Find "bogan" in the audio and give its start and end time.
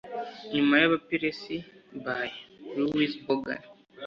3.25-3.61